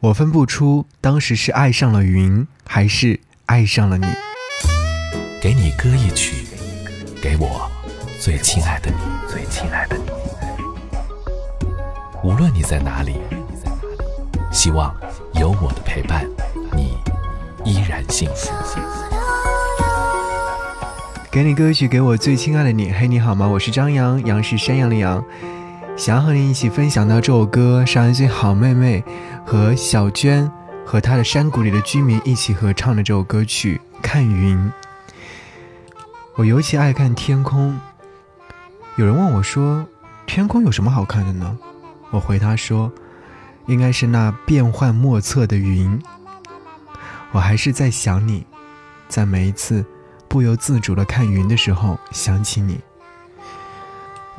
[0.00, 4.06] 我分不出当时是爱上了云，还是爱上了你。
[5.42, 6.46] 给你歌一曲，
[7.20, 7.68] 给我
[8.20, 8.96] 最亲爱的你，
[9.28, 10.04] 最亲爱的你。
[12.22, 13.16] 无论你在哪里，
[14.52, 14.94] 希望
[15.34, 16.24] 有我的陪伴，
[16.76, 16.96] 你
[17.64, 18.52] 依然幸福。
[21.28, 22.92] 给你歌曲，给我最亲爱的你。
[22.92, 23.48] 嘿，你好吗？
[23.48, 25.24] 我是张扬，杨是山羊的羊。
[25.98, 29.02] 想要和你一起分享到这首歌，是一句好妹妹
[29.44, 30.48] 和小娟
[30.86, 34.56] 和她的山谷里的居民一起合唱的这首歌曲《看云》。
[36.36, 37.76] 我尤其爱看天空。
[38.94, 39.84] 有人问我说
[40.24, 41.58] ：“天空有什么好看的呢？”
[42.10, 42.92] 我回他说
[43.66, 46.00] ：“应该是那变幻莫测的云。”
[47.32, 48.46] 我还是在想你，
[49.08, 49.84] 在每一次
[50.28, 52.78] 不由自主的看云的时候想起你。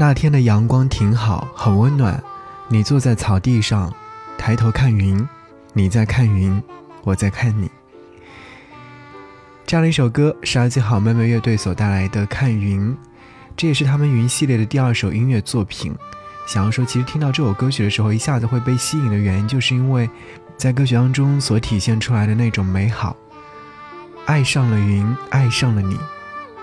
[0.00, 2.22] 那天的阳光挺好，很温暖。
[2.68, 3.92] 你坐在草地上，
[4.38, 5.28] 抬头看云，
[5.72, 6.62] 你在看云，
[7.02, 7.68] 我在看你。
[9.66, 12.92] 这样的一首歌是阿基好妹妹乐队所带来的《看云》，
[13.56, 15.92] 这也是他们云系列的第二首音乐作品。
[16.46, 20.08] 想要说，其实听到这首歌曲的时候，一下子会被吸引的原因，就是因为
[20.56, 23.16] 在歌曲当中所体现出来的那种美好。
[24.26, 25.98] 爱上了云，爱上了你。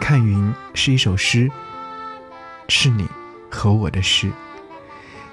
[0.00, 1.48] 看云是一首诗，
[2.68, 3.06] 是你。
[3.50, 4.30] 和我的诗，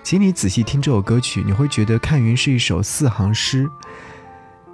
[0.04, 3.70] 请你仔细听这首歌曲，你会觉得《看云》是一首四行诗。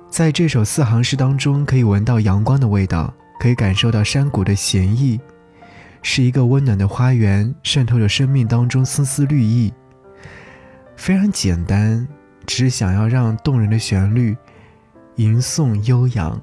[0.09, 5.19] 在这首四行诗当中，可以闻到阳光的味道，可以感受到山谷的闲意，
[6.01, 9.73] 是一个温暖的花园，渗透着生命当中丝丝绿意。
[10.95, 12.07] 非常简单，
[12.45, 14.37] 只是想要让动人的旋律
[15.15, 16.39] 吟诵悠扬，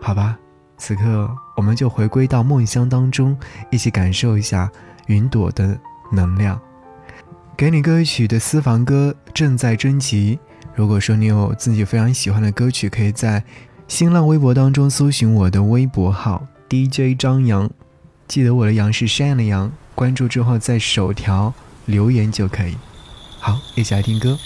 [0.00, 0.38] 好吧？
[0.78, 3.36] 此刻我们就回归到梦乡当中，
[3.70, 4.70] 一起感受一下
[5.08, 5.78] 云朵的。
[6.10, 6.60] 能量，
[7.56, 10.38] 给你歌曲的私房歌正在征集。
[10.74, 13.42] 如果说你有自己非常喜欢的歌曲，可以在
[13.88, 17.68] 新浪微博当中搜寻我的微博号 DJ 张扬，
[18.28, 21.52] 记得我的杨是山羊的羊，关注之后在首条
[21.86, 22.76] 留言就可以。
[23.38, 24.38] 好，一起来听歌。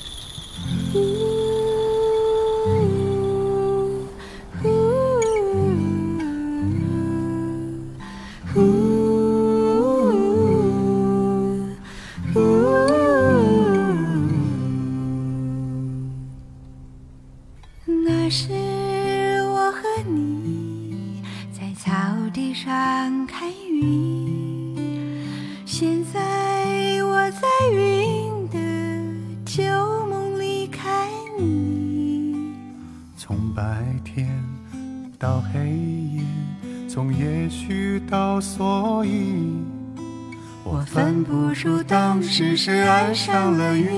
[35.24, 35.70] 到黑
[36.12, 36.22] 夜，
[36.86, 39.56] 从也许到所以，
[40.62, 43.88] 我分不出当时是爱上了云，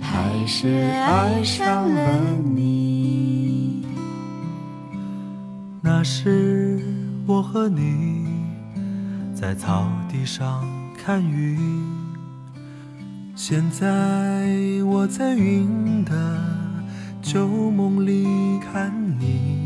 [0.00, 3.84] 还是爱上了你。
[5.82, 6.80] 那是。
[7.26, 8.26] 我和你
[9.34, 10.62] 在草地上
[10.94, 11.58] 看云，
[13.34, 14.46] 现在
[14.84, 16.38] 我在云的
[17.22, 19.63] 旧梦里看你。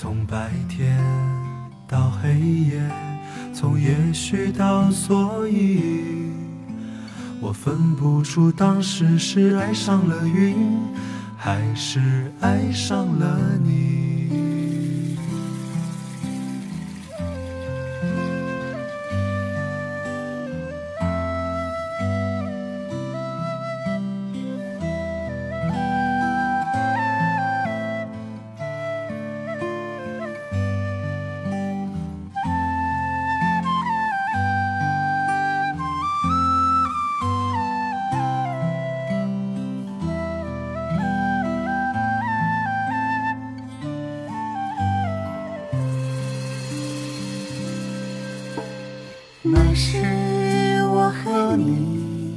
[0.00, 0.96] 从白天
[1.88, 2.80] 到黑夜，
[3.52, 5.90] 从也许到所以，
[7.40, 10.54] 我分不出当时是爱上了云，
[11.36, 14.07] 还是爱上了你。
[49.40, 49.98] 那时
[50.90, 52.36] 我和你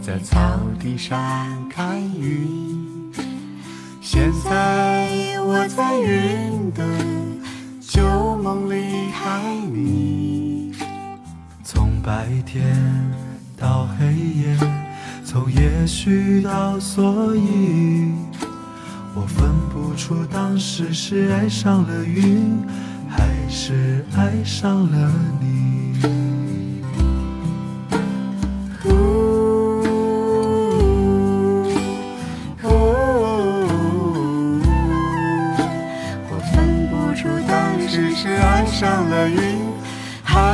[0.00, 1.18] 在草地上
[1.68, 3.12] 看云，
[4.00, 6.82] 现在我在云的
[7.80, 8.02] 旧
[8.38, 10.72] 梦里爱你。
[11.62, 12.64] 从白天
[13.58, 14.58] 到黑夜，
[15.26, 18.10] 从也许到所以，
[19.14, 22.58] 我分不出当时是爱上了云，
[23.06, 25.71] 还是爱上了你。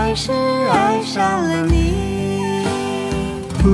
[0.08, 2.64] 还是爱上了你。
[3.62, 3.68] 呜，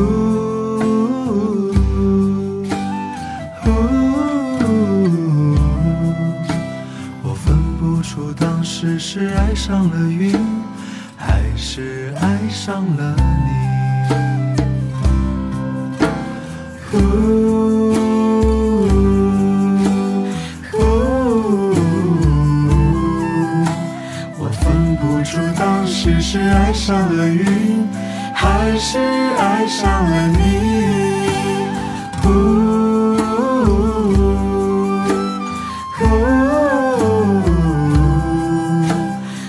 [7.22, 10.36] 我分不出当时是爱上了云，
[11.16, 14.43] 还是爱上了你。
[26.34, 27.88] 是爱上了云，
[28.34, 30.36] 还是爱上了你。
[32.20, 32.28] 呼
[35.94, 36.04] 呼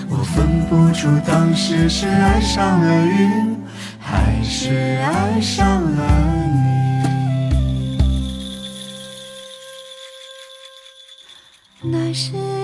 [0.08, 3.56] 我分不出当时是爱上了云，
[3.98, 6.06] 还是爱上了
[11.82, 11.90] 你。
[11.90, 12.55] 那是。